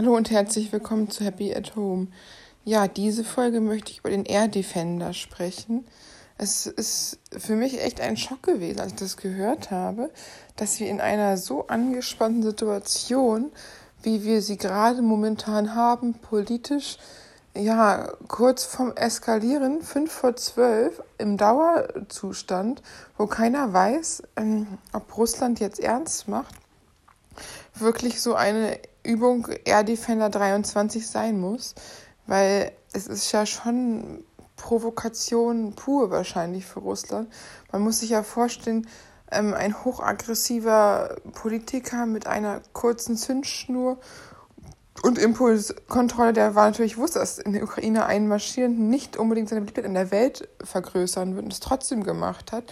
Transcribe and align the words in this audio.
Hallo 0.00 0.16
und 0.16 0.30
herzlich 0.30 0.72
willkommen 0.72 1.10
zu 1.10 1.24
Happy 1.24 1.54
at 1.54 1.76
Home. 1.76 2.06
Ja, 2.64 2.88
diese 2.88 3.22
Folge 3.22 3.60
möchte 3.60 3.92
ich 3.92 3.98
über 3.98 4.08
den 4.08 4.24
Air 4.24 4.48
Defender 4.48 5.12
sprechen. 5.12 5.86
Es 6.38 6.64
ist 6.64 7.18
für 7.36 7.54
mich 7.54 7.82
echt 7.82 8.00
ein 8.00 8.16
Schock 8.16 8.42
gewesen, 8.42 8.80
als 8.80 8.92
ich 8.92 8.98
das 8.98 9.18
gehört 9.18 9.70
habe, 9.70 10.10
dass 10.56 10.80
wir 10.80 10.88
in 10.88 11.02
einer 11.02 11.36
so 11.36 11.66
angespannten 11.66 12.42
Situation, 12.42 13.52
wie 14.02 14.24
wir 14.24 14.40
sie 14.40 14.56
gerade 14.56 15.02
momentan 15.02 15.74
haben, 15.74 16.14
politisch, 16.14 16.96
ja, 17.54 18.10
kurz 18.26 18.64
vorm 18.64 18.92
Eskalieren, 18.96 19.82
fünf 19.82 20.12
vor 20.12 20.34
zwölf, 20.34 21.02
im 21.18 21.36
Dauerzustand, 21.36 22.80
wo 23.18 23.26
keiner 23.26 23.74
weiß, 23.74 24.22
ähm, 24.36 24.78
ob 24.94 25.14
Russland 25.18 25.60
jetzt 25.60 25.78
ernst 25.78 26.26
macht, 26.26 26.54
wirklich 27.74 28.22
so 28.22 28.34
eine 28.34 28.78
Übung 29.02 29.48
Air 29.64 29.84
Defender 29.84 30.30
23 30.30 31.06
sein 31.06 31.40
muss, 31.40 31.74
weil 32.26 32.72
es 32.92 33.06
ist 33.06 33.32
ja 33.32 33.46
schon 33.46 34.24
Provokation 34.56 35.74
pur 35.74 36.10
wahrscheinlich 36.10 36.66
für 36.66 36.80
Russland. 36.80 37.32
Man 37.72 37.82
muss 37.82 38.00
sich 38.00 38.10
ja 38.10 38.22
vorstellen, 38.22 38.86
ähm, 39.30 39.54
ein 39.54 39.84
hochaggressiver 39.84 41.16
Politiker 41.32 42.06
mit 42.06 42.26
einer 42.26 42.60
kurzen 42.72 43.16
Zündschnur 43.16 43.98
und 45.02 45.18
Impulskontrolle, 45.18 46.34
der 46.34 46.54
war 46.54 46.66
natürlich 46.66 46.98
wusste, 46.98 47.20
dass 47.20 47.38
in 47.38 47.54
der 47.54 47.62
Ukraine 47.62 48.04
einmarschieren 48.04 48.90
nicht 48.90 49.16
unbedingt 49.16 49.48
seine 49.48 49.62
Beliebtheit 49.62 49.86
in 49.86 49.94
der 49.94 50.10
Welt 50.10 50.48
vergrößern 50.62 51.34
wird 51.34 51.44
und 51.44 51.52
es 51.52 51.60
trotzdem 51.60 52.04
gemacht 52.04 52.52
hat, 52.52 52.64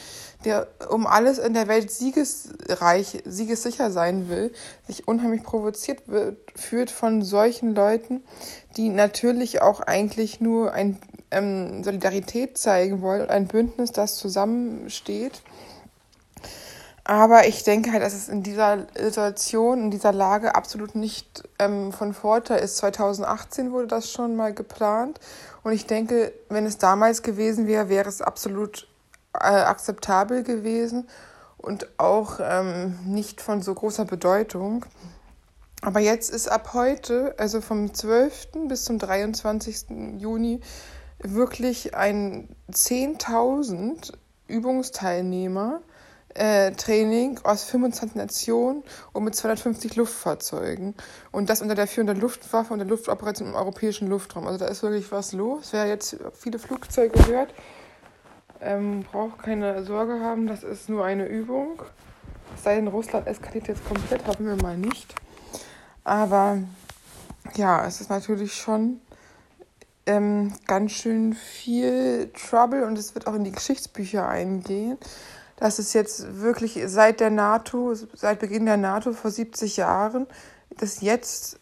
der 0.45 0.69
um 0.91 1.07
alles 1.07 1.39
in 1.39 1.55
der 1.55 1.69
Welt 1.69 1.91
siegesreich, 1.91 3.23
siegessicher 3.25 3.91
sein 3.91 4.29
will, 4.29 4.53
sich 4.87 5.09
unheimlich 5.09 5.43
provoziert 5.43 6.09
wird, 6.09 6.37
führt 6.55 6.91
von 6.91 7.23
solchen 7.23 7.75
Leuten, 7.75 8.23
die 8.77 8.91
natürlich 8.91 9.63
auch 9.63 9.81
eigentlich 9.81 10.41
nur 10.41 10.73
ein 10.73 10.99
ähm, 11.31 11.83
Solidarität 11.83 12.59
zeigen 12.59 13.01
wollen, 13.01 13.31
ein 13.31 13.47
Bündnis, 13.47 13.93
das 13.93 14.17
zusammensteht 14.17 15.41
aber 17.09 17.47
ich 17.49 17.65
denke 17.65 17.91
halt, 17.91 18.03
dass 18.03 18.13
es 18.13 18.29
in 18.29 18.43
dieser 18.43 18.87
Situation, 18.95 19.85
in 19.85 19.91
dieser 19.91 20.13
Lage 20.13 20.55
absolut 20.55 20.95
nicht 20.95 21.43
ähm, 21.59 21.91
von 21.91 22.13
Vorteil 22.13 22.61
ist. 22.61 22.77
2018 22.77 23.73
wurde 23.73 23.87
das 23.87 24.13
schon 24.13 24.37
mal 24.37 24.53
geplant. 24.53 25.19
Und 25.63 25.73
ich 25.73 25.87
denke, 25.87 26.35
wenn 26.51 26.67
es 26.67 26.77
damals 26.77 27.23
gewesen 27.23 27.67
wäre, 27.67 27.89
wäre 27.89 28.11
es 28.11 28.21
absolut 28.21 28.89
äh, 29.33 29.39
akzeptabel 29.39 30.43
gewesen 30.43 31.09
und 31.57 31.89
auch 31.99 32.41
ähm, 32.43 32.99
nicht 33.07 33.41
von 33.41 33.63
so 33.63 33.73
großer 33.73 34.05
Bedeutung. 34.05 34.85
Aber 35.81 36.01
jetzt 36.01 36.29
ist 36.29 36.53
ab 36.53 36.75
heute, 36.75 37.35
also 37.39 37.63
vom 37.63 37.95
12. 37.95 38.49
bis 38.69 38.85
zum 38.85 38.99
23. 38.99 40.19
Juni, 40.19 40.61
wirklich 41.21 41.95
ein 41.95 42.55
10.000 42.71 44.13
Übungsteilnehmer 44.47 45.81
äh, 46.39 46.73
Training 46.73 47.41
aus 47.43 47.65
25 47.65 48.17
Nationen 48.17 48.83
und 49.13 49.25
mit 49.25 49.35
250 49.35 49.97
Luftfahrzeugen. 49.97 50.95
Und 51.33 51.51
das 51.51 51.63
unter 51.63 51.75
der 51.75 51.87
Führung 51.87 52.07
der 52.07 52.17
Luftwaffe 52.17 52.73
und 52.73 52.79
der 52.79 52.89
Luftoperation 52.89 53.49
im 53.49 53.55
europäischen 53.55 54.09
Luftraum. 54.09 54.47
Also 54.47 54.59
da 54.59 54.67
ist 54.67 54.83
wirklich 54.83 55.11
was 55.11 55.33
los. 55.33 55.73
Wer 55.73 55.87
jetzt 55.87 56.17
viele 56.35 56.59
Flugzeuge 56.59 57.27
hört, 57.27 57.53
ähm, 58.61 59.05
braucht 59.11 59.43
keine 59.43 59.85
Sorge 59.85 60.21
haben, 60.21 60.47
das 60.47 60.63
ist 60.63 60.89
nur 60.89 61.05
eine 61.05 61.27
Übung. 61.27 61.83
Es 62.55 62.65
sei 62.65 62.77
denn, 62.77 62.89
Russland 62.89 63.27
eskaliert 63.27 63.69
jetzt 63.69 63.87
komplett, 63.87 64.27
hoffen 64.27 64.47
wir 64.47 64.57
mal 64.57 64.77
nicht. 64.77 65.15
Aber 66.05 66.59
ja, 67.57 67.85
es 67.87 68.01
ist 68.01 68.11
natürlich 68.11 68.55
schon 68.55 69.01
ähm, 70.07 70.55
ganz 70.67 70.93
schön 70.93 71.35
viel 71.35 72.31
Trouble 72.33 72.87
und 72.87 72.97
es 72.97 73.15
wird 73.15 73.27
auch 73.27 73.35
in 73.35 73.45
die 73.45 73.53
Geschichtsbücher 73.53 74.27
eingehen 74.27 74.99
dass 75.59 75.79
es 75.79 75.93
jetzt 75.93 76.41
wirklich 76.41 76.81
seit 76.87 77.21
der 77.21 77.31
NATO, 77.31 77.95
seit 77.95 78.39
Beginn 78.39 78.65
der 78.65 78.77
NATO 78.77 79.13
vor 79.13 79.31
70 79.31 79.77
Jahren, 79.77 80.27
dass 80.71 81.01
jetzt 81.01 81.59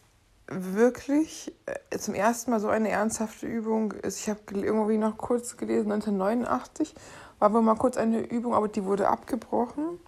wirklich 0.47 1.53
äh, 1.65 1.97
zum 1.97 2.13
ersten 2.13 2.51
Mal 2.51 2.59
so 2.59 2.69
eine 2.69 2.89
ernsthafte 2.89 3.47
Übung 3.47 3.91
ist. 3.91 4.19
Ich 4.19 4.29
habe 4.29 4.39
irgendwie 4.51 4.97
noch 4.97 5.17
kurz 5.17 5.57
gelesen, 5.57 5.91
1989 5.91 6.93
war 7.39 7.53
wohl 7.53 7.61
mal 7.61 7.75
kurz 7.75 7.97
eine 7.97 8.19
Übung, 8.19 8.53
aber 8.53 8.67
die 8.67 8.85
wurde 8.85 9.09
abgebrochen. 9.09 9.99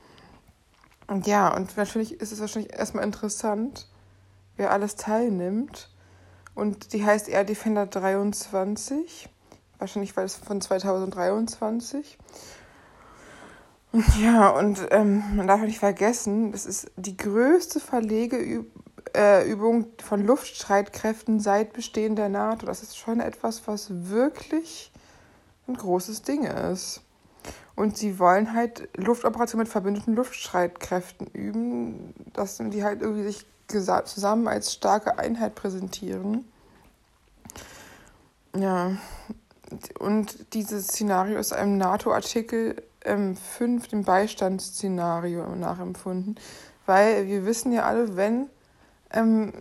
Und 1.07 1.27
ja, 1.27 1.53
und 1.55 1.75
natürlich 1.75 2.21
ist 2.21 2.31
es 2.31 2.39
wahrscheinlich 2.39 2.73
erstmal 2.73 3.03
interessant, 3.03 3.87
wer 4.55 4.71
alles 4.71 4.95
teilnimmt. 4.95 5.89
Und 6.55 6.93
die 6.93 7.03
heißt 7.03 7.27
Air 7.27 7.43
Defender 7.43 7.85
23. 7.85 9.29
Wahrscheinlich 9.79 10.15
war 10.15 10.23
es 10.23 10.35
von 10.35 10.61
2023. 10.61 12.17
Ja, 14.19 14.49
und 14.49 14.87
ähm, 14.91 15.23
man 15.35 15.47
darf 15.47 15.61
nicht 15.61 15.79
vergessen, 15.79 16.51
das 16.51 16.67
ist 16.67 16.91
die 16.95 17.17
größte 17.17 17.79
Verlegeübung 17.79 18.67
äh, 19.13 20.03
von 20.03 20.25
Luftstreitkräften 20.25 21.39
seit 21.39 21.73
Bestehen 21.73 22.15
der 22.15 22.29
NATO. 22.29 22.67
Das 22.67 22.83
ist 22.83 22.97
schon 22.97 23.19
etwas, 23.19 23.63
was 23.65 23.87
wirklich 24.09 24.91
ein 25.67 25.75
großes 25.75 26.21
Ding 26.21 26.43
ist. 26.43 27.01
Und 27.75 27.97
sie 27.97 28.19
wollen 28.19 28.53
halt 28.53 28.89
Luftoperationen 28.95 29.63
mit 29.63 29.71
verbündeten 29.71 30.15
Luftstreitkräften 30.15 31.27
üben, 31.27 32.13
dass 32.33 32.57
die 32.57 32.83
halt 32.83 33.01
irgendwie 33.01 33.23
sich 33.23 33.45
zusammen 34.05 34.47
als 34.47 34.73
starke 34.73 35.17
Einheit 35.17 35.55
präsentieren. 35.55 36.45
Ja, 38.55 38.97
und 39.99 40.53
dieses 40.53 40.87
Szenario 40.87 41.39
ist 41.39 41.53
einem 41.53 41.77
NATO-Artikel 41.77 42.83
ähm, 43.05 43.35
5, 43.35 43.87
dem 43.87 44.03
Beistandsszenario 44.03 45.55
nachempfunden. 45.55 46.35
Weil 46.85 47.27
wir 47.27 47.45
wissen 47.45 47.71
ja 47.71 47.83
alle, 47.83 48.15
wenn 48.15 48.49
ähm, 49.11 49.53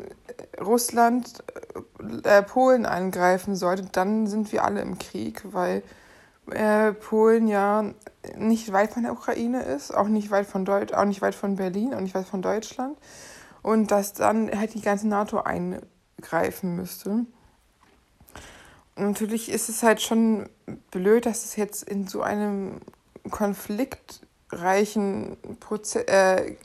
Russland 0.61 1.43
äh, 2.25 2.43
Polen 2.43 2.87
angreifen 2.87 3.57
sollte, 3.57 3.89
dann 3.93 4.27
sind 4.27 4.53
wir 4.53 4.65
alle 4.65 4.81
im 4.81 4.99
Krieg, 4.99 5.43
weil 5.53 5.83
äh, 6.51 6.93
Polen 6.93 7.49
ja 7.49 7.85
nicht 8.37 8.73
weit 8.73 8.93
von 8.93 9.03
der 9.03 9.13
Ukraine 9.13 9.63
ist, 9.63 9.95
auch 9.95 10.09
nicht 10.09 10.31
weit 10.31 10.47
von 10.47 10.65
Deutsch, 10.65 10.93
auch 10.93 11.05
nicht 11.05 11.23
weit 11.23 11.35
von 11.35 11.57
Berlin, 11.57 11.95
auch 11.95 12.01
nicht 12.01 12.15
weit 12.15 12.27
von 12.27 12.43
Deutschland. 12.43 12.97
Und 13.63 13.91
dass 13.91 14.15
dann 14.15 14.51
halt 14.59 14.75
die 14.75 14.83
ganze 14.83 15.09
NATO 15.09 15.41
eingreifen 15.41 16.77
müsste 16.77 17.27
natürlich 18.99 19.51
ist 19.51 19.69
es 19.69 19.83
halt 19.83 20.03
schon 20.03 20.49
blöd, 20.91 21.27
dass 21.27 21.45
es 21.45 21.57
jetzt 21.57 21.83
in 21.83 22.07
so 22.07 22.23
einem 22.23 22.81
konfliktreichen 23.31 25.37
Prozess, 25.61 26.05
äh, 26.05 26.57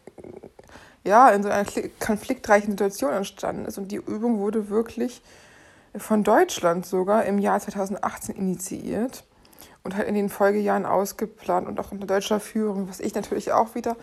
ja, 1.04 1.30
in 1.30 1.44
so 1.44 1.50
einer 1.50 1.66
konfliktreichen 2.00 2.72
Situation 2.72 3.14
entstanden 3.14 3.66
ist. 3.66 3.78
Und 3.78 3.92
die 3.92 3.98
Übung 3.98 4.40
wurde 4.40 4.70
wirklich 4.70 5.22
von 5.96 6.24
Deutschland 6.24 6.86
sogar 6.86 7.26
im 7.26 7.40
Jahr 7.40 7.60
2018 7.60 8.36
initiiert 8.36 9.26
und 9.84 9.96
halt 9.96 10.08
in 10.08 10.16
den 10.16 10.30
Folgejahren 10.30 10.86
ausgeplant 10.86 11.68
und 11.68 11.80
auch 11.80 11.92
unter 11.92 12.08
deutscher 12.08 12.40
Führung, 12.40 12.88
was 12.88 13.00
ich 13.00 13.14
natürlich 13.16 13.52
auch 13.52 13.76
wieder 13.76 13.98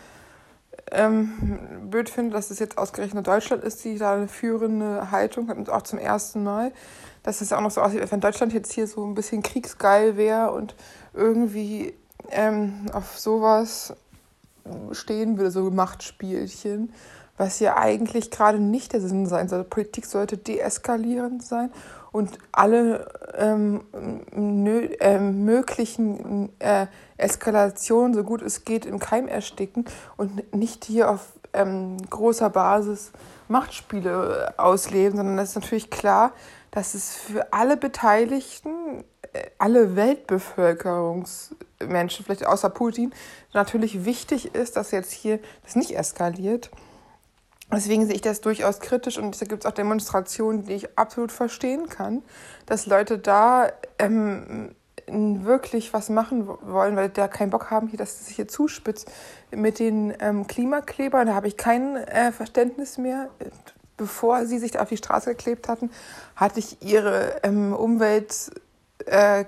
ähm, 0.92 1.88
blöd 1.90 2.10
finde, 2.10 2.32
dass 2.32 2.50
es 2.50 2.58
jetzt 2.58 2.78
ausgerechnet 2.78 3.26
Deutschland 3.26 3.64
ist, 3.64 3.84
die 3.84 3.98
da 3.98 4.14
eine 4.14 4.28
führende 4.28 5.10
Haltung 5.10 5.48
hat 5.48 5.56
und 5.56 5.70
auch 5.70 5.82
zum 5.82 5.98
ersten 5.98 6.44
Mal 6.44 6.72
dass 7.22 7.40
es 7.40 7.52
auch 7.52 7.60
noch 7.60 7.70
so 7.70 7.80
aussieht, 7.80 8.00
als 8.00 8.12
wenn 8.12 8.20
Deutschland 8.20 8.52
jetzt 8.52 8.72
hier 8.72 8.86
so 8.86 9.04
ein 9.04 9.14
bisschen 9.14 9.42
kriegsgeil 9.42 10.16
wäre 10.16 10.52
und 10.52 10.74
irgendwie 11.12 11.94
ähm, 12.30 12.86
auf 12.92 13.18
sowas 13.18 13.94
stehen 14.92 15.38
würde, 15.38 15.50
so 15.50 15.70
Machtspielchen, 15.70 16.92
was 17.36 17.60
ja 17.60 17.76
eigentlich 17.76 18.30
gerade 18.30 18.58
nicht 18.58 18.92
der 18.92 19.00
Sinn 19.00 19.26
sein 19.26 19.48
sollte. 19.48 19.68
Politik 19.68 20.06
sollte 20.06 20.36
deeskalierend 20.36 21.42
sein 21.42 21.70
und 22.12 22.38
alle 22.52 23.06
ähm, 23.36 23.82
nö, 24.34 24.88
äh, 25.00 25.18
möglichen 25.18 26.50
äh, 26.58 26.86
Eskalationen, 27.16 28.14
so 28.14 28.24
gut 28.24 28.42
es 28.42 28.64
geht, 28.64 28.84
im 28.84 28.98
Keim 28.98 29.28
ersticken 29.28 29.84
und 30.16 30.54
nicht 30.54 30.84
hier 30.84 31.10
auf 31.10 31.32
ähm, 31.52 31.96
großer 32.10 32.50
Basis 32.50 33.12
Machtspiele 33.48 34.54
ausleben, 34.58 35.16
sondern 35.16 35.38
es 35.38 35.50
ist 35.50 35.54
natürlich 35.56 35.90
klar, 35.90 36.32
dass 36.70 36.94
es 36.94 37.14
für 37.14 37.52
alle 37.52 37.76
Beteiligten, 37.76 39.04
äh, 39.32 39.46
alle 39.58 39.96
Weltbevölkerungsmenschen, 41.80 42.24
vielleicht 42.24 42.46
außer 42.46 42.70
Putin, 42.70 43.12
natürlich 43.52 44.04
wichtig 44.04 44.54
ist, 44.54 44.76
dass 44.76 44.90
jetzt 44.90 45.12
hier 45.12 45.40
das 45.64 45.76
nicht 45.76 45.96
eskaliert. 45.96 46.70
Deswegen 47.72 48.04
sehe 48.06 48.16
ich 48.16 48.20
das 48.20 48.40
durchaus 48.40 48.80
kritisch 48.80 49.16
und 49.16 49.40
da 49.40 49.46
gibt 49.46 49.64
es 49.64 49.70
auch 49.70 49.74
Demonstrationen, 49.74 50.64
die 50.64 50.74
ich 50.74 50.98
absolut 50.98 51.30
verstehen 51.30 51.88
kann, 51.88 52.22
dass 52.66 52.86
Leute 52.86 53.18
da 53.18 53.70
ähm, 53.98 54.74
wirklich 55.06 55.92
was 55.92 56.08
machen 56.08 56.48
wollen, 56.48 56.96
weil 56.96 57.10
da 57.10 57.28
keinen 57.28 57.50
Bock 57.50 57.70
haben, 57.70 57.90
dass 57.96 58.20
es 58.20 58.26
sich 58.26 58.36
hier 58.36 58.48
zuspitzt 58.48 59.10
mit 59.52 59.78
den 59.78 60.12
ähm, 60.20 60.48
Klimaklebern. 60.48 61.28
Da 61.28 61.34
habe 61.34 61.46
ich 61.46 61.56
kein 61.56 61.96
äh, 61.96 62.32
Verständnis 62.32 62.98
mehr 62.98 63.30
bevor 63.96 64.46
sie 64.46 64.58
sich 64.58 64.78
auf 64.78 64.88
die 64.88 64.96
Straße 64.96 65.28
geklebt 65.28 65.68
hatten, 65.68 65.90
hatte 66.34 66.58
ich 66.58 66.80
ihre 66.80 67.36
ähm, 67.42 67.74
Umweltkampf 67.74 68.50
äh, 69.10 69.44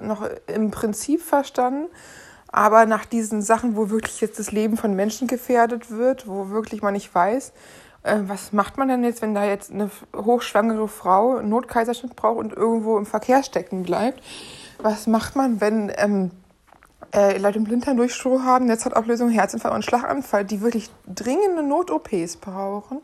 noch 0.00 0.28
im 0.46 0.70
Prinzip 0.70 1.22
verstanden. 1.22 1.88
Aber 2.52 2.84
nach 2.86 3.04
diesen 3.04 3.42
Sachen, 3.42 3.76
wo 3.76 3.90
wirklich 3.90 4.20
jetzt 4.20 4.38
das 4.38 4.50
Leben 4.50 4.76
von 4.76 4.94
Menschen 4.94 5.28
gefährdet 5.28 5.90
wird, 5.90 6.26
wo 6.26 6.50
wirklich 6.50 6.82
man 6.82 6.94
nicht 6.94 7.14
weiß, 7.14 7.52
äh, 8.02 8.16
was 8.26 8.52
macht 8.52 8.76
man 8.76 8.88
denn 8.88 9.04
jetzt, 9.04 9.22
wenn 9.22 9.34
da 9.34 9.44
jetzt 9.44 9.70
eine 9.70 9.90
hochschwangere 10.16 10.88
Frau 10.88 11.36
einen 11.36 11.48
Notkaiserschnitt 11.48 12.16
braucht 12.16 12.38
und 12.38 12.52
irgendwo 12.52 12.98
im 12.98 13.06
Verkehr 13.06 13.42
stecken 13.42 13.84
bleibt? 13.84 14.22
Was 14.78 15.06
macht 15.06 15.36
man, 15.36 15.60
wenn 15.60 15.92
ähm, 15.96 16.30
äh, 17.14 17.38
Leute 17.38 17.58
im 17.58 17.64
Blinddarmdurchstroh 17.64 18.40
haben, 18.42 18.66
Netzhautablösung, 18.66 19.28
Herzinfarkt 19.30 19.74
und 19.74 19.84
Schlaganfall, 19.84 20.44
die 20.44 20.60
wirklich 20.60 20.90
dringende 21.06 21.62
Not-OPs 21.62 22.36
brauchen, 22.36 23.00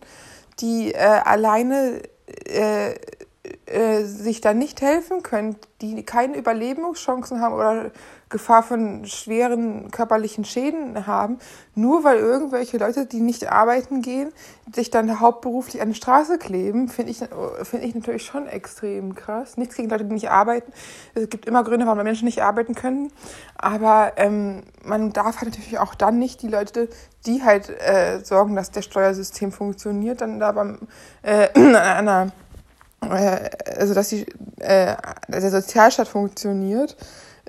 die 0.60 0.92
äh, 0.92 0.98
alleine 0.98 2.02
äh, 2.46 2.94
äh, 3.66 4.04
sich 4.04 4.40
da 4.40 4.54
nicht 4.54 4.80
helfen 4.80 5.22
können, 5.22 5.56
die 5.80 6.02
keine 6.04 6.36
Überlebenschancen 6.36 7.40
haben 7.40 7.54
oder 7.54 7.90
Gefahr 8.28 8.64
von 8.64 9.04
schweren 9.04 9.92
körperlichen 9.92 10.44
Schäden 10.44 11.06
haben, 11.06 11.38
nur 11.76 12.02
weil 12.02 12.18
irgendwelche 12.18 12.76
Leute, 12.76 13.06
die 13.06 13.20
nicht 13.20 13.52
arbeiten 13.52 14.02
gehen, 14.02 14.32
sich 14.74 14.90
dann 14.90 15.20
hauptberuflich 15.20 15.80
an 15.80 15.90
die 15.90 15.94
Straße 15.94 16.36
kleben, 16.38 16.88
finde 16.88 17.12
ich, 17.12 17.18
find 17.62 17.84
ich 17.84 17.94
natürlich 17.94 18.24
schon 18.24 18.48
extrem 18.48 19.14
krass. 19.14 19.56
Nichts 19.56 19.76
gegen 19.76 19.88
Leute, 19.88 20.06
die 20.06 20.14
nicht 20.14 20.30
arbeiten. 20.30 20.72
Es 21.14 21.28
gibt 21.28 21.46
immer 21.46 21.62
Gründe, 21.62 21.86
warum 21.86 22.02
Menschen 22.02 22.24
nicht 22.24 22.42
arbeiten 22.42 22.74
können. 22.74 23.12
Aber 23.56 24.14
ähm, 24.16 24.64
man 24.82 25.12
darf 25.12 25.36
halt 25.36 25.50
natürlich 25.50 25.78
auch 25.78 25.94
dann 25.94 26.18
nicht 26.18 26.42
die 26.42 26.48
Leute, 26.48 26.88
die 27.26 27.44
halt 27.44 27.68
äh, 27.68 28.20
sorgen, 28.24 28.56
dass 28.56 28.72
der 28.72 28.82
Steuersystem 28.82 29.52
funktioniert, 29.52 30.20
dann 30.20 30.40
da 30.40 30.50
beim 30.50 30.78
äh, 31.22 31.48
einer 31.54 32.24
äh, 32.26 32.30
also 33.00 33.94
dass 33.94 34.08
die, 34.08 34.26
äh, 34.58 34.96
der 35.28 35.50
Sozialstaat 35.50 36.08
funktioniert, 36.08 36.96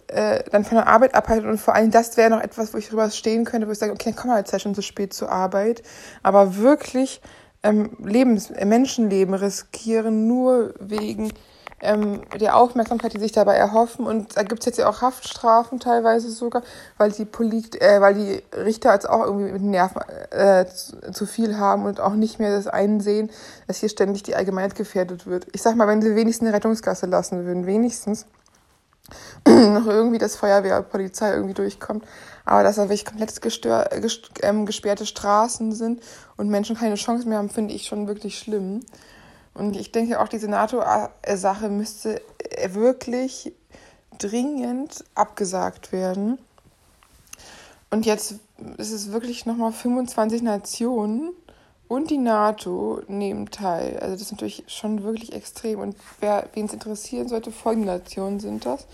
äh, 0.08 0.44
dann 0.52 0.64
von 0.64 0.78
der 0.78 0.88
Arbeit 0.88 1.16
abhalten 1.16 1.50
und 1.50 1.60
vor 1.60 1.76
allem 1.76 1.92
das 1.92 2.16
wäre 2.18 2.30
noch 2.30 2.42
etwas, 2.42 2.74
wo 2.74 2.78
ich 2.78 2.90
drüber 2.90 3.10
stehen 3.10 3.46
könnte, 3.46 3.68
wo 3.68 3.72
ich 3.72 3.80
sage, 3.80 3.92
okay, 3.92 4.12
dann 4.12 4.16
komm 4.16 4.32
mal 4.32 4.40
jetzt 4.40 4.54
ja 4.54 4.60
schon 4.60 4.76
zu 4.76 4.82
spät 4.82 5.14
zur 5.14 5.32
Arbeit, 5.32 5.84
aber 6.24 6.58
wirklich 6.58 7.22
ähm, 7.64 7.98
Lebens 8.04 8.52
Menschenleben 8.64 9.34
riskieren 9.34 10.28
nur 10.28 10.74
wegen 10.80 11.32
ähm, 11.80 12.22
der 12.40 12.58
Aufmerksamkeit, 12.58 13.14
die 13.14 13.20
sich 13.20 13.32
dabei 13.32 13.56
erhoffen. 13.56 14.06
Und 14.06 14.36
da 14.36 14.44
gibt 14.44 14.62
es 14.62 14.66
jetzt 14.66 14.78
ja 14.78 14.90
auch 14.90 15.02
Haftstrafen 15.02 15.80
teilweise 15.80 16.32
sogar, 16.32 16.64
weil 16.98 17.12
die, 17.12 17.26
Polit 17.26 17.80
äh, 17.82 18.02
weil 18.02 18.16
die 18.16 18.44
Richter 18.56 18.94
jetzt 18.94 19.10
auch 19.10 19.24
irgendwie 19.24 19.52
mit 19.52 19.62
Nerven 19.62 20.02
äh, 20.32 20.66
zu, 21.12 21.26
viel 21.26 21.58
haben 21.58 21.86
und 21.86 22.00
auch 22.00 22.14
nicht 22.14 22.40
mehr 22.40 22.56
das 22.56 22.68
einsehen, 22.68 23.30
dass 23.68 23.78
hier 23.78 23.90
ständig 23.90 24.24
die 24.24 24.36
Allgemeinheit 24.36 24.76
gefährdet 24.76 25.28
wird. 25.28 25.48
Ich 25.54 25.62
sag 25.62 25.76
mal, 25.76 25.88
wenn 25.88 26.02
sie 26.02 26.16
wenigstens 26.16 26.48
eine 26.48 26.56
Rettungsgasse 26.56 27.06
lassen 27.06 27.46
würden, 27.46 27.68
wenigstens 27.68 28.26
noch 29.48 29.86
irgendwie 29.86 30.18
das 30.18 30.36
Feuerwehr, 30.36 30.82
Polizei 30.82 31.32
irgendwie 31.32 31.54
durchkommt. 31.54 32.06
Aber 32.44 32.64
dass 32.64 32.78
da 32.78 32.84
wirklich 32.84 33.06
komplett 33.06 33.40
gestör, 33.42 33.88
gest, 34.02 34.32
ähm, 34.42 34.66
gesperrte 34.66 35.06
Straßen 35.06 35.74
sind 35.74 36.02
und 36.38 36.50
Menschen 36.50 36.76
keine 36.76 36.96
Chance 36.96 37.28
mehr 37.28 37.38
haben, 37.38 37.50
finde 37.50 37.74
ich 37.74 37.86
schon 37.86 38.08
wirklich 38.08 38.40
schlimm. 38.40 38.80
Und 39.58 39.76
ich 39.76 39.92
denke 39.92 40.20
auch, 40.20 40.28
diese 40.28 40.48
NATO-Sache 40.48 41.70
müsste 41.70 42.22
wirklich 42.70 43.54
dringend 44.20 45.04
abgesagt 45.16 45.92
werden. 45.92 46.38
Und 47.90 48.06
jetzt 48.06 48.36
ist 48.78 48.92
es 48.92 49.12
wirklich 49.12 49.48
nochmal 49.48 49.72
25 49.72 50.44
Nationen 50.44 51.32
und 51.88 52.12
die 52.12 52.18
NATO 52.20 53.02
nehmen 53.08 53.50
teil. 53.50 53.98
Also 54.00 54.14
das 54.14 54.22
ist 54.24 54.32
natürlich 54.32 54.64
schon 54.68 55.04
wirklich 55.04 55.34
extrem. 55.34 55.80
Und 55.80 55.96
wer 56.20 56.48
wen 56.54 56.66
es 56.66 56.74
interessieren 56.74 57.28
sollte, 57.28 57.52
folgende 57.52 57.88
Nationen 57.88 58.40
sind 58.40 58.66
das. 58.66 58.86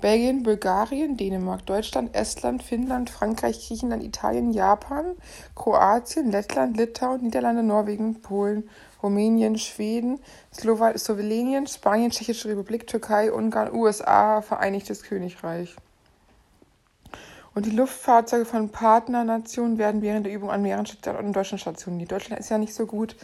Belgien, 0.00 0.42
Bulgarien, 0.42 1.16
Dänemark, 1.16 1.64
Deutschland, 1.64 2.14
Estland, 2.14 2.62
Finnland, 2.62 3.08
Frankreich, 3.08 3.66
Griechenland, 3.66 4.02
Italien, 4.02 4.52
Japan, 4.52 5.16
Kroatien, 5.54 6.30
Lettland, 6.30 6.76
Litauen, 6.76 7.22
Niederlande, 7.22 7.62
Norwegen, 7.62 8.20
Polen, 8.20 8.68
Rumänien, 9.02 9.58
Schweden, 9.58 10.18
Slowenien, 10.52 11.66
Spanien, 11.66 12.10
Tschechische 12.10 12.48
Republik, 12.48 12.86
Türkei, 12.86 13.32
Ungarn, 13.32 13.74
USA, 13.74 14.42
Vereinigtes 14.42 15.02
Königreich. 15.02 15.76
Und 17.54 17.64
die 17.64 17.70
Luftfahrzeuge 17.70 18.44
von 18.44 18.68
Partnernationen 18.68 19.78
werden 19.78 20.02
während 20.02 20.26
der 20.26 20.34
Übung 20.34 20.50
an 20.50 20.60
mehreren 20.60 20.84
Standorten 20.84 21.28
in 21.28 21.32
Deutschland 21.32 21.62
stationiert. 21.62 22.12
Deutschland 22.12 22.38
ist 22.38 22.50
ja 22.50 22.58
nicht 22.58 22.74
so 22.74 22.84
gut 22.84 23.16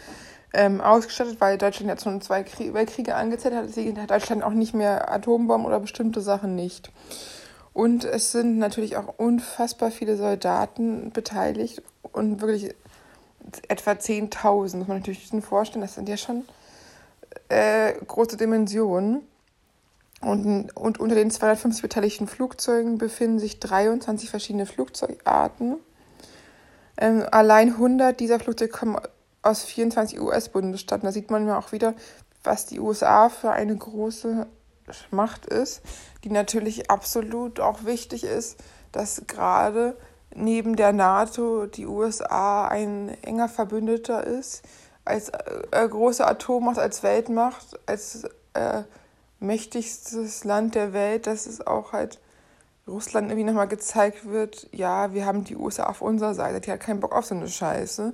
ähm, 0.54 0.81
ausgestattet, 0.81 1.40
weil 1.40 1.58
Deutschland 1.58 1.90
jetzt 1.90 2.04
schon 2.04 2.20
zwei 2.20 2.43
Krie 2.43 2.75
Weltkriege 2.75 3.14
angezettelt 3.14 3.62
hat. 3.62 3.69
Deswegen 3.69 4.00
hat 4.00 4.10
Deutschland 4.10 4.43
auch 4.43 4.52
nicht 4.52 4.75
mehr 4.75 5.12
Atombomben 5.12 5.66
oder 5.66 5.81
bestimmte 5.81 6.20
Sachen 6.20 6.54
nicht. 6.54 6.90
Und 7.72 8.04
es 8.04 8.32
sind 8.32 8.58
natürlich 8.58 8.96
auch 8.96 9.14
unfassbar 9.16 9.90
viele 9.90 10.16
Soldaten 10.16 11.10
beteiligt 11.10 11.82
und 12.12 12.43
wirklich 12.43 12.75
etwa 13.69 13.93
10.000, 13.93 14.76
muss 14.76 14.88
man 14.88 14.99
natürlich 14.99 15.31
vorstellen. 15.43 15.81
Das 15.82 15.94
sind 15.94 16.08
ja 16.08 16.16
schon 16.16 16.44
äh, 17.49 17.94
große 18.06 18.37
Dimensionen. 18.37 19.22
Und, 20.20 20.70
und 20.76 21.00
unter 21.00 21.16
den 21.16 21.32
250 21.32 21.82
beteiligten 21.82 22.28
Flugzeugen 22.28 22.99
befinden 22.99 23.40
sich 23.40 23.58
23 23.58 24.31
verschiedene 24.31 24.66
Flugzeugarten. 24.66 25.78
Ähm, 26.96 27.25
allein 27.32 27.70
100 27.70 28.20
dieser 28.20 28.38
Flugzeuge 28.38 28.70
kommen 28.70 28.99
aus 29.42 29.64
24 29.64 30.20
US-Bundesstaaten. 30.20 31.06
Da 31.06 31.12
sieht 31.12 31.30
man 31.30 31.46
ja 31.46 31.58
auch 31.58 31.72
wieder, 31.72 31.94
was 32.44 32.66
die 32.66 32.80
USA 32.80 33.28
für 33.28 33.50
eine 33.50 33.76
große 33.76 34.46
Macht 35.10 35.46
ist, 35.46 35.82
die 36.24 36.30
natürlich 36.30 36.90
absolut 36.90 37.60
auch 37.60 37.84
wichtig 37.84 38.24
ist, 38.24 38.58
dass 38.90 39.22
gerade 39.26 39.96
neben 40.34 40.76
der 40.76 40.92
NATO 40.92 41.66
die 41.66 41.86
USA 41.86 42.66
ein 42.66 43.16
enger 43.22 43.48
Verbündeter 43.48 44.24
ist, 44.24 44.62
als 45.04 45.30
äh, 45.30 45.88
große 45.88 46.26
Atommacht, 46.26 46.78
als 46.78 47.02
Weltmacht, 47.02 47.78
als 47.86 48.24
äh, 48.54 48.82
mächtigstes 49.40 50.44
Land 50.44 50.74
der 50.74 50.92
Welt, 50.92 51.26
dass 51.26 51.46
es 51.46 51.66
auch 51.66 51.92
halt 51.92 52.20
Russland 52.86 53.28
irgendwie 53.30 53.44
nochmal 53.44 53.68
gezeigt 53.68 54.28
wird, 54.28 54.68
ja, 54.72 55.12
wir 55.12 55.24
haben 55.24 55.44
die 55.44 55.56
USA 55.56 55.84
auf 55.84 56.02
unserer 56.02 56.34
Seite, 56.34 56.60
die 56.60 56.70
hat 56.70 56.80
keinen 56.80 57.00
Bock 57.00 57.14
auf 57.14 57.26
so 57.26 57.34
eine 57.34 57.48
Scheiße. 57.48 58.12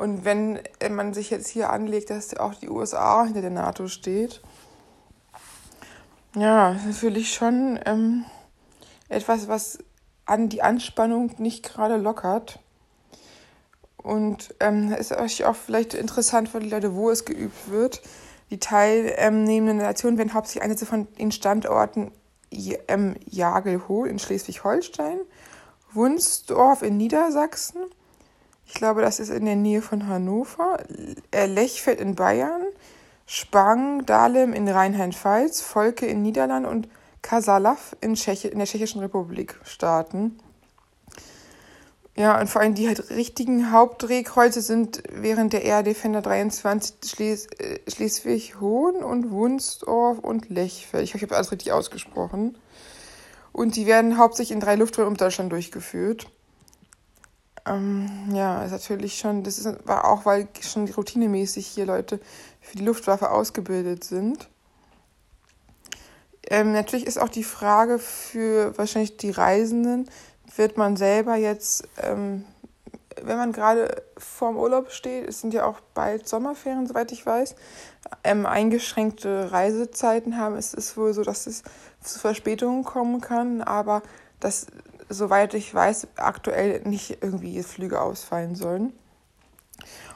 Und 0.00 0.24
wenn 0.24 0.58
man 0.88 1.12
sich 1.12 1.28
jetzt 1.28 1.48
hier 1.48 1.68
anlegt, 1.68 2.08
dass 2.08 2.34
auch 2.34 2.54
die 2.54 2.70
USA 2.70 3.22
hinter 3.26 3.42
der 3.42 3.50
NATO 3.50 3.86
steht, 3.86 4.40
ja, 6.34 6.72
ist 6.72 6.86
natürlich 6.86 7.34
schon 7.34 7.78
ähm, 7.84 8.24
etwas, 9.10 9.46
was 9.46 9.76
an 10.24 10.48
die 10.48 10.62
Anspannung 10.62 11.34
nicht 11.36 11.70
gerade 11.70 11.98
lockert. 11.98 12.60
Und 13.98 14.54
ähm, 14.60 14.90
ist 14.90 15.12
euch 15.12 15.44
auch 15.44 15.54
vielleicht 15.54 15.92
interessant 15.92 16.48
für 16.48 16.60
die 16.60 16.70
Leute, 16.70 16.94
wo 16.94 17.10
es 17.10 17.26
geübt 17.26 17.70
wird. 17.70 18.00
Die 18.48 18.58
teilnehmenden 18.58 19.76
Nationen 19.76 20.16
werden 20.16 20.32
hauptsächlich 20.32 20.62
Einsätze 20.62 20.86
von 20.86 21.08
den 21.18 21.30
Standorten 21.30 22.10
ähm, 22.88 23.16
Jagelhohl 23.26 24.08
in 24.08 24.18
Schleswig-Holstein, 24.18 25.20
Wunsdorf 25.92 26.80
in 26.80 26.96
Niedersachsen, 26.96 27.82
ich 28.70 28.74
glaube, 28.74 29.00
das 29.02 29.18
ist 29.18 29.30
in 29.30 29.46
der 29.46 29.56
Nähe 29.56 29.82
von 29.82 30.06
Hannover, 30.06 30.78
äh, 31.32 31.46
Lechfeld 31.46 32.00
in 32.00 32.14
Bayern, 32.14 32.62
Spang, 33.26 34.06
Dahlem 34.06 34.52
in 34.52 34.68
Rheinland-Pfalz, 34.68 35.60
Volke 35.60 36.06
in 36.06 36.22
Niederlanden 36.22 36.70
und 36.70 36.88
Kasalav 37.20 37.96
in, 38.00 38.14
Tscheche, 38.14 38.46
in 38.46 38.58
der 38.58 38.68
Tschechischen 38.68 39.00
Republik 39.00 39.58
starten. 39.64 40.38
Ja, 42.14 42.40
und 42.40 42.48
vor 42.48 42.62
allem 42.62 42.76
die 42.76 42.86
halt 42.86 43.10
richtigen 43.10 43.72
Hauptdrehkreuze 43.72 44.60
sind 44.60 45.02
während 45.10 45.52
der 45.52 45.64
Air 45.64 45.82
Defender 45.82 46.22
23 46.22 47.10
Schles 47.10 47.46
äh, 47.58 47.80
Schleswig-Hohn 47.90 49.02
und 49.02 49.32
Wunsdorf 49.32 50.20
und 50.20 50.48
Lechfeld. 50.48 51.02
Ich 51.02 51.14
hoffe, 51.14 51.24
ich 51.24 51.30
habe 51.30 51.36
alles 51.36 51.50
richtig 51.50 51.72
ausgesprochen. 51.72 52.56
Und 53.52 53.74
die 53.74 53.86
werden 53.86 54.16
hauptsächlich 54.16 54.54
in 54.54 54.60
drei 54.60 54.76
Lufträumen 54.76 55.08
um 55.08 55.16
Deutschland 55.16 55.50
durchgeführt. 55.50 56.30
Ähm, 57.66 58.30
ja, 58.32 58.64
ist 58.64 58.72
natürlich 58.72 59.18
schon, 59.18 59.42
das 59.42 59.58
ist, 59.58 59.86
war 59.86 60.06
auch, 60.06 60.24
weil 60.24 60.48
schon 60.60 60.88
routinemäßig 60.88 61.66
hier 61.66 61.86
Leute 61.86 62.20
für 62.60 62.76
die 62.76 62.84
Luftwaffe 62.84 63.30
ausgebildet 63.30 64.04
sind. 64.04 64.48
Ähm, 66.48 66.72
natürlich 66.72 67.06
ist 67.06 67.18
auch 67.18 67.28
die 67.28 67.44
Frage 67.44 67.98
für 67.98 68.76
wahrscheinlich 68.76 69.16
die 69.16 69.30
Reisenden, 69.30 70.08
wird 70.56 70.76
man 70.76 70.96
selber 70.96 71.36
jetzt, 71.36 71.86
ähm, 72.02 72.44
wenn 73.22 73.36
man 73.36 73.52
gerade 73.52 74.02
vorm 74.16 74.56
Urlaub 74.56 74.90
steht, 74.90 75.28
es 75.28 75.40
sind 75.40 75.54
ja 75.54 75.64
auch 75.64 75.80
bald 75.94 76.26
Sommerferien, 76.26 76.86
soweit 76.86 77.12
ich 77.12 77.24
weiß, 77.24 77.54
ähm, 78.24 78.46
eingeschränkte 78.46 79.52
Reisezeiten 79.52 80.38
haben, 80.38 80.56
es 80.56 80.74
ist 80.74 80.96
wohl 80.96 81.12
so, 81.12 81.22
dass 81.22 81.46
es 81.46 81.62
zu 82.02 82.18
Verspätungen 82.18 82.84
kommen 82.84 83.20
kann, 83.20 83.62
aber 83.62 84.02
dass, 84.40 84.66
soweit 85.10 85.54
ich 85.54 85.74
weiß, 85.74 86.08
aktuell 86.16 86.80
nicht 86.84 87.18
irgendwie 87.20 87.62
Flüge 87.62 88.00
ausfallen 88.00 88.54
sollen. 88.54 88.92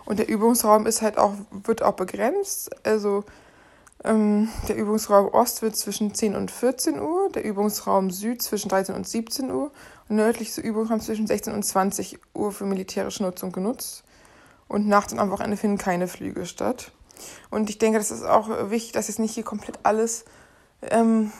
Und 0.06 0.18
der 0.18 0.28
Übungsraum 0.28 0.86
ist 0.86 1.02
halt 1.02 1.18
auch, 1.18 1.34
wird 1.50 1.82
auch 1.82 1.94
begrenzt. 1.94 2.70
Also 2.86 3.24
ähm, 4.04 4.48
der 4.68 4.76
Übungsraum 4.76 5.28
Ost 5.28 5.62
wird 5.62 5.76
zwischen 5.76 6.14
10 6.14 6.36
und 6.36 6.50
14 6.50 7.00
Uhr, 7.00 7.30
der 7.30 7.44
Übungsraum 7.44 8.10
Süd 8.10 8.42
zwischen 8.42 8.68
13 8.68 8.94
und 8.94 9.08
17 9.08 9.50
Uhr 9.50 9.72
und 10.08 10.16
nördlichste 10.16 10.60
Übungsraum 10.60 11.00
zwischen 11.00 11.26
16 11.26 11.52
und 11.52 11.62
20 11.62 12.18
Uhr 12.34 12.52
für 12.52 12.66
militärische 12.66 13.22
Nutzung 13.22 13.50
genutzt. 13.50 14.04
Und 14.68 14.86
nachts 14.86 15.12
und 15.12 15.18
am 15.18 15.30
Wochenende 15.30 15.56
finden 15.56 15.78
keine 15.78 16.08
Flüge 16.08 16.46
statt. 16.46 16.92
Und 17.50 17.70
ich 17.70 17.78
denke, 17.78 17.98
das 17.98 18.10
ist 18.10 18.24
auch 18.24 18.70
wichtig, 18.70 18.92
dass 18.92 19.08
jetzt 19.08 19.18
nicht 19.18 19.34
hier 19.34 19.44
komplett 19.44 19.78
alles 19.82 20.24
ähm, 20.90 21.32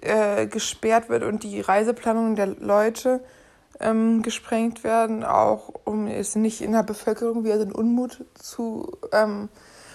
äh, 0.00 0.46
gesperrt 0.46 1.08
wird 1.08 1.22
und 1.22 1.42
die 1.42 1.60
Reiseplanungen 1.60 2.36
der 2.36 2.46
Leute 2.46 3.20
ähm, 3.80 4.22
gesprengt 4.22 4.84
werden, 4.84 5.24
auch 5.24 5.72
um 5.84 6.06
es 6.06 6.36
nicht 6.36 6.60
in 6.60 6.72
der 6.72 6.82
Bevölkerung 6.82 7.44
wieder 7.44 7.58
den 7.58 7.72
Unmut 7.72 8.24
zu 8.34 8.98
ähm, 9.12 9.48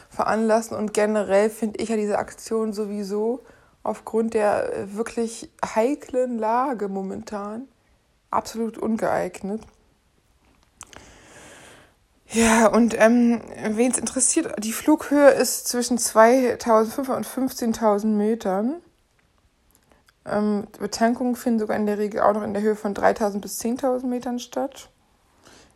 veranlassen. 0.10 0.78
Und 0.78 0.94
generell 0.94 1.50
finde 1.50 1.80
ich 1.80 1.90
ja 1.90 1.96
diese 1.96 2.18
Aktion 2.18 2.74
sowieso 2.74 3.44
aufgrund 3.84 4.34
der 4.34 4.88
wirklich 4.94 5.50
heiklen 5.64 6.40
Lage 6.40 6.88
momentan 6.88 7.68
absolut 8.32 8.78
ungeeignet. 8.78 9.62
Ja, 12.34 12.66
und 12.66 12.96
ähm, 13.00 13.42
wen 13.64 13.92
es 13.92 14.00
interessiert, 14.00 14.52
die 14.58 14.74
Flughöhe 14.74 15.30
ist 15.30 15.68
zwischen 15.68 16.00
2.500 16.00 17.16
und 17.16 17.28
15.000 17.28 18.08
Metern. 18.08 18.82
Ähm, 20.26 20.68
Betankungen 20.80 21.36
finden 21.36 21.60
sogar 21.60 21.78
in 21.78 21.86
der 21.86 22.00
Regel 22.00 22.22
auch 22.22 22.34
noch 22.34 22.42
in 22.42 22.54
der 22.54 22.64
Höhe 22.64 22.76
von 22.76 22.96
3.000 22.96 23.40
bis 23.40 23.62
10.000 23.62 24.08
Metern 24.08 24.40
statt. 24.40 24.90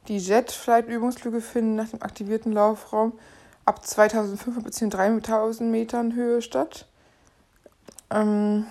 Die 0.07 0.17
Jet-Flight-Übungsflüge 0.17 1.41
finden 1.41 1.75
nach 1.75 1.89
dem 1.89 2.01
aktivierten 2.01 2.51
Laufraum 2.53 3.13
ab 3.65 3.81
2.500 3.85 4.63
bis 4.63 4.81
3.000 4.81 5.63
Metern 5.63 6.15
Höhe 6.15 6.41
statt. 6.41 6.87
Ähm, 8.09 8.65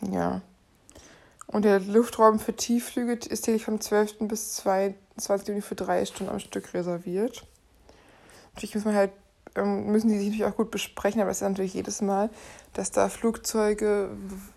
ja. 0.00 0.42
Und 1.48 1.64
der 1.64 1.80
Luftraum 1.80 2.38
für 2.38 2.54
Tiefflüge 2.54 3.14
ist 3.14 3.42
täglich 3.42 3.64
vom 3.64 3.80
12. 3.80 4.28
bis 4.28 4.54
22. 5.16 5.48
Juni 5.48 5.60
für 5.62 5.74
drei 5.74 6.04
Stunden 6.04 6.32
am 6.32 6.40
Stück 6.40 6.74
reserviert. 6.74 7.46
Natürlich 8.54 8.74
muss 8.74 8.84
man 8.84 8.94
halt, 8.94 9.12
ähm, 9.56 9.86
müssen 9.86 10.08
die 10.08 10.18
sich 10.18 10.28
natürlich 10.28 10.44
auch 10.46 10.56
gut 10.56 10.70
besprechen, 10.70 11.20
aber 11.20 11.30
es 11.30 11.38
ist 11.38 11.48
natürlich 11.48 11.74
jedes 11.74 12.02
Mal, 12.02 12.30
dass 12.72 12.90
da 12.90 13.08
Flugzeuge, 13.08 14.10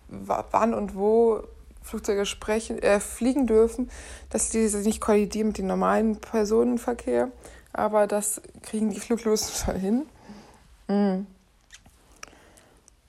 wann 0.09 0.73
und 0.73 0.95
wo 0.95 1.43
Flugzeuge 1.81 2.25
sprechen, 2.25 2.79
äh, 2.79 2.99
fliegen 2.99 3.47
dürfen, 3.47 3.89
dass 4.29 4.49
diese 4.49 4.79
nicht 4.79 5.01
kollidieren 5.01 5.49
mit 5.49 5.57
dem 5.57 5.67
normalen 5.67 6.17
Personenverkehr. 6.17 7.31
Aber 7.73 8.07
das 8.07 8.41
kriegen 8.63 8.89
die 8.89 8.99
Fluglosen 8.99 9.53
schon 9.65 9.75
hin. 9.75 10.05
Mhm. 10.87 11.27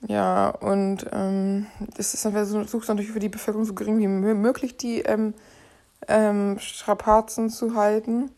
Ja, 0.07 0.51
und 0.51 1.07
ähm, 1.11 1.67
es 1.97 2.15
ist 2.15 2.23
versucht 2.23 2.89
natürlich 2.89 3.11
für 3.11 3.19
die 3.19 3.29
Bevölkerung 3.29 3.65
so 3.65 3.75
gering 3.75 3.99
wie 3.99 4.07
möglich 4.07 4.77
die 4.77 5.01
ähm, 5.01 5.35
ähm, 6.07 6.59
Strapazen 6.59 7.51
zu 7.51 7.75
halten. 7.75 8.31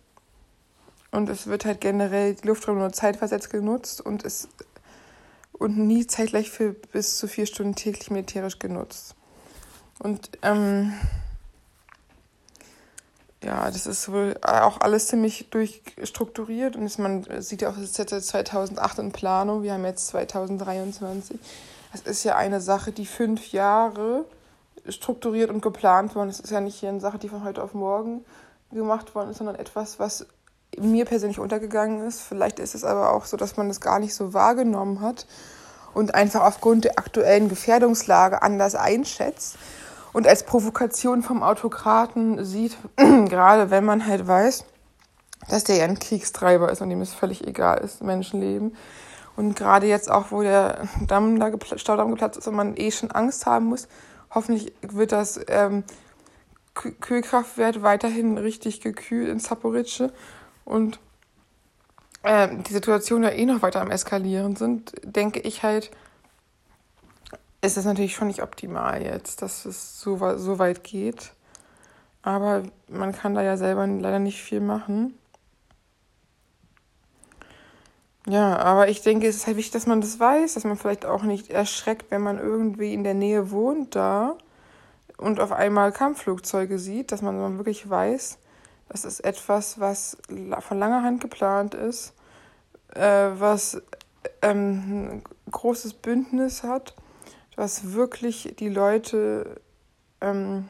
Und 1.10 1.28
es 1.28 1.46
wird 1.46 1.64
halt 1.64 1.80
generell 1.80 2.34
die 2.34 2.46
Luftraum 2.46 2.78
nur 2.78 2.92
zeitversetzt 2.92 3.50
genutzt 3.50 4.00
und 4.00 4.24
es 4.24 4.48
und 5.52 5.76
nie 5.76 6.06
zeitgleich 6.06 6.50
für 6.50 6.72
bis 6.72 7.18
zu 7.18 7.28
vier 7.28 7.44
Stunden 7.44 7.74
täglich 7.74 8.10
militärisch 8.10 8.58
genutzt. 8.58 9.14
Und 9.98 10.30
ähm, 10.40 10.94
ja, 13.44 13.70
das 13.70 13.86
ist 13.86 14.10
wohl 14.10 14.36
auch 14.42 14.80
alles 14.80 15.08
ziemlich 15.08 15.50
durchstrukturiert 15.50 16.76
und 16.76 16.98
man 16.98 17.26
sieht 17.42 17.60
ja 17.62 17.70
auch, 17.70 17.76
es 17.76 17.90
ist 17.90 17.98
jetzt 17.98 18.28
2008 18.28 18.98
in 18.98 19.12
Planung, 19.12 19.62
wir 19.62 19.74
haben 19.74 19.84
jetzt 19.84 20.08
2023. 20.08 21.38
Es 21.92 22.02
ist 22.02 22.24
ja 22.24 22.36
eine 22.36 22.60
Sache, 22.60 22.92
die 22.92 23.06
fünf 23.06 23.52
Jahre 23.52 24.24
strukturiert 24.88 25.50
und 25.50 25.62
geplant 25.62 26.14
worden. 26.14 26.28
Es 26.28 26.40
ist 26.40 26.50
ja 26.50 26.60
nicht 26.60 26.76
hier 26.76 26.88
eine 26.88 27.00
Sache, 27.00 27.18
die 27.18 27.28
von 27.28 27.44
heute 27.44 27.62
auf 27.62 27.74
morgen 27.74 28.24
gemacht 28.72 29.14
worden 29.14 29.30
ist, 29.30 29.38
sondern 29.38 29.56
etwas, 29.56 29.98
was 29.98 30.26
mir 30.78 31.04
persönlich 31.04 31.38
untergegangen 31.38 32.06
ist. 32.06 32.20
Vielleicht 32.20 32.58
ist 32.58 32.74
es 32.74 32.84
aber 32.84 33.12
auch 33.12 33.24
so, 33.24 33.36
dass 33.36 33.56
man 33.56 33.68
das 33.68 33.80
gar 33.80 33.98
nicht 33.98 34.14
so 34.14 34.32
wahrgenommen 34.32 35.00
hat 35.00 35.26
und 35.94 36.14
einfach 36.14 36.42
aufgrund 36.42 36.84
der 36.84 36.98
aktuellen 36.98 37.48
Gefährdungslage 37.48 38.42
anders 38.42 38.74
einschätzt 38.74 39.56
und 40.12 40.26
als 40.26 40.44
Provokation 40.44 41.22
vom 41.22 41.42
Autokraten 41.42 42.44
sieht, 42.44 42.76
gerade 42.96 43.70
wenn 43.70 43.84
man 43.84 44.06
halt 44.06 44.26
weiß, 44.26 44.64
dass 45.48 45.64
der 45.64 45.76
ja 45.76 45.84
ein 45.84 45.98
Kriegstreiber 45.98 46.70
ist 46.70 46.82
und 46.82 46.90
dem 46.90 47.00
es 47.00 47.14
völlig 47.14 47.46
egal 47.46 47.78
ist, 47.78 48.02
Menschenleben. 48.02 48.76
Und 49.36 49.56
gerade 49.56 49.86
jetzt 49.86 50.10
auch, 50.10 50.32
wo 50.32 50.42
der 50.42 50.88
Damm 51.06 51.38
da 51.38 51.50
Staudamm 51.76 52.10
geplatzt 52.10 52.38
ist 52.38 52.48
und 52.48 52.56
man 52.56 52.76
eh 52.76 52.90
schon 52.90 53.10
Angst 53.10 53.46
haben 53.46 53.66
muss, 53.66 53.88
hoffentlich 54.30 54.72
wird 54.82 55.12
das 55.12 55.40
ähm, 55.48 55.84
Kühlkraftwerk 56.74 57.82
weiterhin 57.82 58.38
richtig 58.38 58.80
gekühlt 58.80 59.28
in 59.28 59.40
Zaporizhzhia 59.40 60.10
und 60.64 60.98
äh, 62.22 62.48
die 62.56 62.72
Situation 62.72 63.22
ja 63.22 63.30
eh 63.30 63.44
noch 63.44 63.62
weiter 63.62 63.80
am 63.80 63.90
Eskalieren 63.90 64.56
sind, 64.56 64.92
denke 65.04 65.40
ich 65.40 65.62
halt, 65.62 65.90
ist 67.62 67.76
es 67.76 67.84
natürlich 67.84 68.14
schon 68.14 68.28
nicht 68.28 68.42
optimal 68.42 69.02
jetzt, 69.02 69.42
dass 69.42 69.64
es 69.66 70.00
so, 70.00 70.16
so 70.36 70.58
weit 70.58 70.84
geht. 70.84 71.32
Aber 72.22 72.62
man 72.88 73.12
kann 73.12 73.34
da 73.34 73.42
ja 73.42 73.56
selber 73.56 73.86
leider 73.86 74.18
nicht 74.18 74.42
viel 74.42 74.60
machen. 74.60 75.14
Ja, 78.26 78.58
aber 78.58 78.88
ich 78.88 79.02
denke, 79.02 79.26
es 79.26 79.36
ist 79.36 79.46
halt 79.46 79.56
wichtig, 79.56 79.72
dass 79.72 79.86
man 79.86 80.00
das 80.00 80.20
weiß, 80.20 80.54
dass 80.54 80.64
man 80.64 80.76
vielleicht 80.76 81.06
auch 81.06 81.22
nicht 81.22 81.50
erschreckt, 81.50 82.10
wenn 82.10 82.20
man 82.20 82.38
irgendwie 82.38 82.92
in 82.92 83.02
der 83.02 83.14
Nähe 83.14 83.50
wohnt 83.50 83.96
da 83.96 84.36
und 85.16 85.40
auf 85.40 85.52
einmal 85.52 85.90
Kampfflugzeuge 85.90 86.78
sieht, 86.78 87.12
dass 87.12 87.22
man 87.22 87.56
wirklich 87.56 87.88
weiß, 87.88 88.38
das 88.88 89.04
ist 89.04 89.20
etwas, 89.20 89.80
was 89.80 90.18
von 90.60 90.78
langer 90.78 91.02
Hand 91.02 91.20
geplant 91.20 91.74
ist, 91.74 92.12
äh, 92.94 93.28
was 93.34 93.80
ähm, 94.42 95.22
ein 95.22 95.22
großes 95.50 95.94
Bündnis 95.94 96.62
hat 96.62 96.94
was 97.60 97.92
wirklich 97.92 98.54
die 98.58 98.70
Leute 98.70 99.60
ähm, 100.22 100.68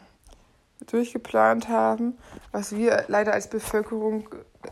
durchgeplant 0.87 1.69
haben, 1.69 2.19
was 2.51 2.75
wir 2.75 3.05
leider 3.07 3.33
als 3.33 3.49
Bevölkerung 3.49 4.29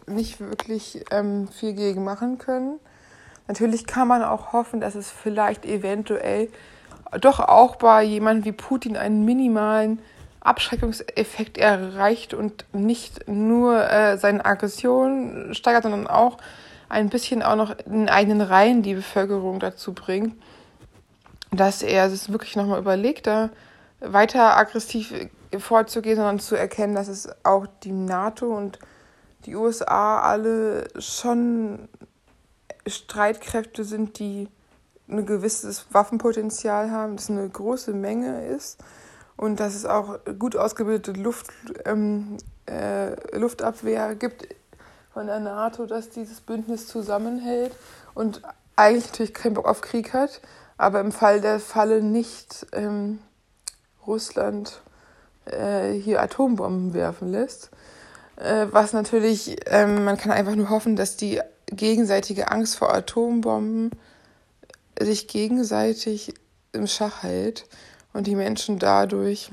nicht 0.06 0.40
wirklich 0.40 1.04
ähm, 1.10 1.48
viel 1.48 1.74
gegen 1.74 2.04
machen 2.04 2.38
können. 2.38 2.78
Natürlich 3.46 3.86
kann 3.86 4.08
man 4.08 4.22
auch 4.22 4.52
hoffen, 4.52 4.80
dass 4.80 4.94
es 4.94 5.10
vielleicht 5.10 5.64
eventuell 5.64 6.48
doch 7.20 7.40
auch 7.40 7.76
bei 7.76 8.02
jemandem 8.02 8.44
wie 8.44 8.52
Putin 8.52 8.96
einen 8.96 9.24
minimalen 9.24 10.00
Abschreckungseffekt 10.40 11.58
erreicht 11.58 12.34
und 12.34 12.64
nicht 12.72 13.28
nur 13.28 13.90
äh, 13.90 14.18
seine 14.18 14.44
Aggression 14.44 15.54
steigert, 15.54 15.82
sondern 15.84 16.06
auch 16.06 16.38
ein 16.88 17.08
bisschen 17.08 17.42
auch 17.42 17.56
noch 17.56 17.74
in 17.86 18.08
eigenen 18.08 18.40
Reihen 18.40 18.82
die 18.82 18.94
Bevölkerung 18.94 19.60
dazu 19.60 19.92
bringt, 19.92 20.34
dass 21.50 21.82
er 21.82 22.06
es 22.06 22.32
wirklich 22.32 22.56
nochmal 22.56 22.78
überlegt, 22.78 23.26
da 23.26 23.50
weiter 24.00 24.56
aggressiv 24.56 25.12
vorzugehen, 25.58 26.16
sondern 26.16 26.38
zu 26.38 26.56
erkennen, 26.56 26.94
dass 26.94 27.08
es 27.08 27.28
auch 27.44 27.66
die 27.82 27.92
NATO 27.92 28.46
und 28.46 28.78
die 29.48 29.56
USA 29.56 30.20
alle 30.20 30.88
schon 30.98 31.88
Streitkräfte 32.86 33.84
sind, 33.84 34.18
die 34.18 34.48
ein 35.08 35.24
gewisses 35.24 35.86
Waffenpotenzial 35.90 36.90
haben, 36.90 37.16
das 37.16 37.30
eine 37.30 37.48
große 37.48 37.94
Menge 37.94 38.46
ist 38.46 38.78
und 39.38 39.58
dass 39.58 39.74
es 39.74 39.86
auch 39.86 40.18
gut 40.38 40.54
ausgebildete 40.54 41.18
Luft, 41.18 41.50
ähm, 41.86 42.36
äh, 42.68 43.14
Luftabwehr 43.36 44.14
gibt 44.14 44.48
von 45.14 45.26
der 45.26 45.40
NATO, 45.40 45.86
dass 45.86 46.10
dieses 46.10 46.42
Bündnis 46.42 46.86
zusammenhält 46.86 47.72
und 48.14 48.42
eigentlich 48.76 49.06
natürlich 49.06 49.34
keinen 49.34 49.54
Bock 49.54 49.66
auf 49.66 49.80
Krieg 49.80 50.12
hat, 50.12 50.42
aber 50.76 51.00
im 51.00 51.10
Fall 51.10 51.40
der 51.40 51.58
Falle 51.58 52.02
nicht 52.02 52.66
ähm, 52.72 53.18
Russland 54.06 54.82
äh, 55.46 55.92
hier 55.92 56.20
Atombomben 56.20 56.92
werfen 56.92 57.32
lässt. 57.32 57.70
Äh, 58.38 58.66
was 58.70 58.92
natürlich, 58.92 59.56
ähm, 59.66 60.04
man 60.04 60.16
kann 60.16 60.30
einfach 60.30 60.54
nur 60.54 60.70
hoffen, 60.70 60.94
dass 60.94 61.16
die 61.16 61.40
gegenseitige 61.66 62.50
Angst 62.50 62.76
vor 62.76 62.94
Atombomben 62.94 63.90
sich 65.00 65.26
gegenseitig 65.28 66.34
im 66.72 66.86
Schach 66.86 67.22
hält 67.22 67.66
und 68.12 68.26
die 68.26 68.36
Menschen 68.36 68.78
dadurch 68.78 69.50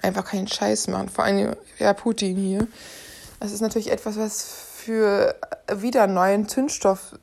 einfach 0.00 0.24
keinen 0.24 0.46
Scheiß 0.46 0.88
machen. 0.88 1.08
Vor 1.08 1.24
allem 1.24 1.56
ja, 1.78 1.92
Putin 1.92 2.36
hier. 2.36 2.68
Das 3.40 3.52
ist 3.52 3.60
natürlich 3.60 3.90
etwas, 3.90 4.16
was 4.16 4.44
für 4.76 5.34
wieder 5.74 6.06
neuen 6.06 6.48
Zündstoff 6.48 7.18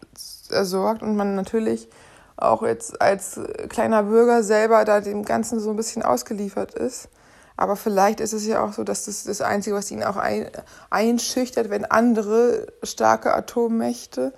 sorgt 0.49 1.01
und 1.01 1.15
man 1.15 1.35
natürlich 1.35 1.87
auch 2.35 2.63
jetzt 2.63 3.01
als 3.01 3.39
kleiner 3.69 4.03
Bürger 4.03 4.43
selber 4.43 4.83
da 4.85 4.99
dem 4.99 5.23
Ganzen 5.23 5.59
so 5.59 5.71
ein 5.71 5.75
bisschen 5.75 6.03
ausgeliefert 6.03 6.73
ist. 6.73 7.09
Aber 7.57 7.75
vielleicht 7.75 8.19
ist 8.19 8.33
es 8.33 8.45
ja 8.45 8.63
auch 8.63 8.73
so, 8.73 8.83
dass 8.83 9.05
das 9.05 9.23
das 9.23 9.41
Einzige, 9.41 9.75
was 9.75 9.89
ihn 9.89 10.03
auch 10.03 10.15
ein, 10.15 10.49
einschüchtert, 10.91 11.69
wenn 11.71 11.85
andere 11.85 12.67
starke 12.83 13.33
Atommächte 13.33 14.31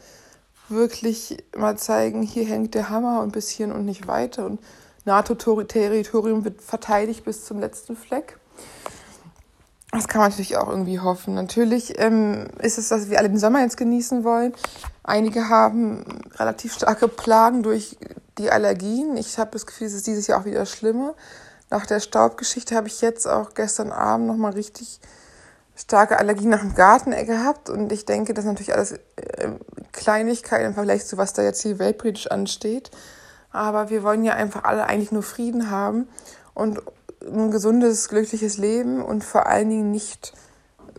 wirklich 0.69 1.43
mal 1.55 1.77
zeigen, 1.77 2.21
hier 2.21 2.45
hängt 2.45 2.75
der 2.75 2.89
Hammer 2.89 3.21
und 3.21 3.33
bis 3.33 3.49
hierhin 3.49 3.75
und 3.75 3.85
nicht 3.85 4.07
weiter. 4.07 4.45
Und 4.45 4.59
NATO-Territorium 5.05 6.45
wird 6.45 6.61
verteidigt 6.61 7.25
bis 7.25 7.43
zum 7.45 7.59
letzten 7.59 7.97
Fleck. 7.97 8.39
Das 9.91 10.07
kann 10.07 10.21
man 10.21 10.29
natürlich 10.29 10.55
auch 10.55 10.69
irgendwie 10.69 10.99
hoffen. 10.99 11.33
Natürlich 11.33 11.99
ähm, 11.99 12.47
ist 12.61 12.77
es, 12.77 12.89
dass 12.89 13.09
wir 13.09 13.17
alle 13.17 13.29
den 13.29 13.39
Sommer 13.39 13.61
jetzt 13.61 13.75
genießen 13.75 14.23
wollen. 14.23 14.53
Einige 15.03 15.49
haben 15.49 16.21
relativ 16.35 16.75
starke 16.75 17.07
Plagen 17.07 17.63
durch 17.63 17.97
die 18.37 18.51
Allergien. 18.51 19.17
Ich 19.17 19.39
habe 19.39 19.49
das 19.51 19.65
Gefühl, 19.65 19.87
es 19.87 19.93
ist 19.93 20.05
dieses 20.05 20.27
Jahr 20.27 20.39
auch 20.39 20.45
wieder 20.45 20.67
schlimmer. 20.67 21.15
Nach 21.69 21.85
der 21.85 21.99
Staubgeschichte 21.99 22.75
habe 22.75 22.87
ich 22.87 23.01
jetzt 23.01 23.27
auch 23.27 23.53
gestern 23.53 23.91
Abend 23.91 24.27
nochmal 24.27 24.53
richtig 24.53 24.99
starke 25.75 26.17
Allergien 26.17 26.49
nach 26.49 26.61
dem 26.61 26.75
Garten 26.75 27.11
gehabt. 27.11 27.69
Und 27.69 27.91
ich 27.91 28.05
denke, 28.05 28.33
das 28.33 28.45
ist 28.45 28.49
natürlich 28.49 28.73
alles 28.73 28.93
äh, 29.15 29.51
Kleinigkeit 29.91 30.65
im 30.65 30.73
Vergleich 30.73 31.05
zu 31.05 31.17
was 31.17 31.33
da 31.33 31.43
jetzt 31.43 31.61
hier 31.61 31.79
weltpolitisch 31.79 32.27
ansteht. 32.27 32.91
Aber 33.51 33.89
wir 33.89 34.03
wollen 34.03 34.23
ja 34.23 34.33
einfach 34.33 34.63
alle 34.63 34.85
eigentlich 34.85 35.11
nur 35.11 35.23
Frieden 35.23 35.71
haben 35.71 36.07
und 36.53 36.81
ein 37.21 37.51
gesundes, 37.51 38.07
glückliches 38.09 38.57
Leben 38.57 39.03
und 39.03 39.23
vor 39.23 39.47
allen 39.47 39.69
Dingen 39.69 39.91
nicht 39.91 40.33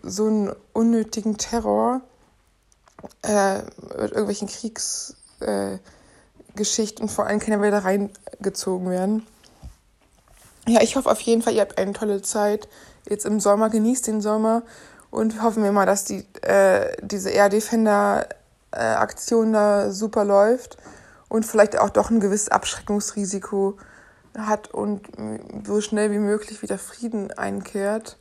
so 0.03 0.27
einen 0.27 0.53
unnötigen 0.73 1.37
Terror 1.37 2.01
äh, 3.23 3.59
mit 3.99 4.13
irgendwelchen 4.13 4.49
Kriegsgeschichten, 4.49 7.07
äh, 7.07 7.09
vor 7.09 7.27
allem 7.27 7.41
keine 7.41 7.63
wieder 7.63 7.85
reingezogen 7.85 8.91
werden. 8.91 9.27
Ja, 10.69 10.83
ich 10.83 10.97
hoffe 10.97 11.11
auf 11.11 11.21
jeden 11.21 11.43
Fall, 11.43 11.55
ihr 11.55 11.63
habt 11.63 11.79
eine 11.79 11.93
tolle 11.93 12.23
Zeit 12.23 12.69
jetzt 13.09 13.25
im 13.27 13.41
Sommer. 13.41 13.71
Genießt 13.71 14.07
den 14.07 14.21
Sommer 14.21 14.63
und 15.11 15.43
hoffen 15.43 15.63
wir 15.63 15.73
mal, 15.73 15.87
dass 15.87 16.05
die, 16.05 16.27
äh, 16.43 16.97
diese 17.03 17.31
Air 17.31 17.49
Defender 17.49 18.29
äh, 18.73 18.79
Aktion 18.81 19.53
da 19.53 19.91
super 19.91 20.25
läuft 20.25 20.77
und 21.29 21.47
vielleicht 21.47 21.79
auch 21.79 21.91
doch 21.91 22.11
ein 22.11 22.21
gewisses 22.21 22.51
Abschreckungsrisiko 22.51 23.79
hat 24.37 24.73
und 24.73 25.03
so 25.67 25.81
schnell 25.81 26.11
wie 26.13 26.19
möglich 26.19 26.63
wieder 26.63 26.79
Frieden 26.79 27.33
einkehrt 27.33 28.17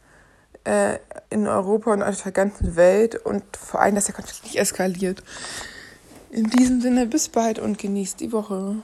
äh, 0.64 0.98
in 1.30 1.48
Europa 1.48 1.94
und 1.94 2.04
auf 2.04 2.22
der 2.22 2.32
ganzen 2.32 2.76
Welt 2.76 3.16
und 3.16 3.44
vor 3.58 3.82
allem, 3.82 3.96
dass 3.96 4.06
der 4.06 4.16
Konflikt 4.16 4.44
nicht 4.44 4.58
eskaliert. 4.58 5.24
In 6.32 6.50
diesem 6.50 6.82
Sinne, 6.82 7.06
bis 7.06 7.30
bald 7.30 7.60
und 7.60 7.78
genießt 7.78 8.20
die 8.20 8.32
Woche. 8.32 8.76